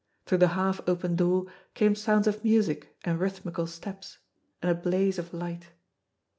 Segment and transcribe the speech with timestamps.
[0.25, 1.45] Through the half open door
[1.75, 4.17] came sounds of music and rhythmical steps,
[4.59, 5.73] and a blaze of light.